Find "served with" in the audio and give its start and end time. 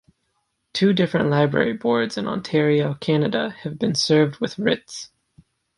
3.93-4.57